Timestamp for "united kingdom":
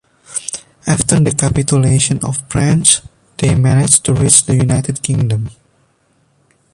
4.55-5.51